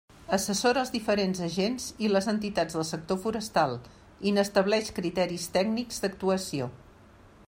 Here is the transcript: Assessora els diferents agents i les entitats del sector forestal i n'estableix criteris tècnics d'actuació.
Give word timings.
Assessora 0.35 0.79
els 0.83 0.91
diferents 0.93 1.41
agents 1.47 1.85
i 2.05 2.09
les 2.13 2.29
entitats 2.31 2.77
del 2.79 2.87
sector 2.93 3.21
forestal 3.27 3.77
i 4.31 4.35
n'estableix 4.39 4.91
criteris 5.01 5.49
tècnics 5.59 6.05
d'actuació. 6.07 6.73